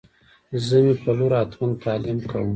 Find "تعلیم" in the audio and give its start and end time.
1.83-2.19